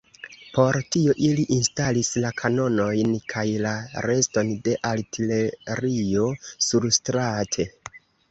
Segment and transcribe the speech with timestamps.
[0.53, 3.75] Por tio ili instalis la kanonojn kaj la
[4.07, 6.27] reston de artilerio
[6.69, 7.69] surstrate.